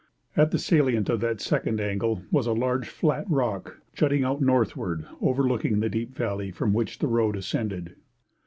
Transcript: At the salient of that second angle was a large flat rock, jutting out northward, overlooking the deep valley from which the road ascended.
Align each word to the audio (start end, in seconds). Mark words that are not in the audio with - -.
At 0.35 0.49
the 0.49 0.57
salient 0.57 1.09
of 1.09 1.19
that 1.19 1.41
second 1.41 1.79
angle 1.79 2.23
was 2.31 2.47
a 2.47 2.53
large 2.53 2.87
flat 2.89 3.23
rock, 3.29 3.77
jutting 3.93 4.23
out 4.23 4.41
northward, 4.41 5.05
overlooking 5.21 5.79
the 5.79 5.89
deep 5.89 6.15
valley 6.15 6.49
from 6.49 6.73
which 6.73 6.97
the 6.97 7.07
road 7.07 7.35
ascended. 7.35 7.95